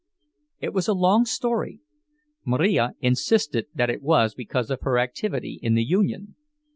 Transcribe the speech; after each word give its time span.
It 0.59 0.73
was 0.73 0.87
a 0.87 0.95
long 0.95 1.25
story. 1.25 1.79
Marija 2.43 2.95
insisted 3.01 3.67
that 3.75 3.91
it 3.91 4.01
was 4.01 4.33
because 4.33 4.71
of 4.71 4.81
her 4.81 4.97
activity 4.97 5.59
in 5.61 5.75
the 5.75 5.83
union. 5.85 6.33